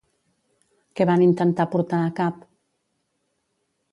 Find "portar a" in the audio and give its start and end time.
1.75-2.09